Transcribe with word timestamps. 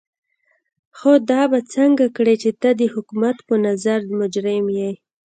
خو 0.97 1.11
دا 1.31 1.41
به 1.51 1.59
څنګه 1.73 2.05
کړې 2.15 2.35
چې 2.43 2.51
ته 2.61 2.69
د 2.79 2.81
حکومت 2.93 3.37
په 3.47 3.55
نظر 3.65 3.99
مجرم 4.19 4.65
يې. 4.77 4.91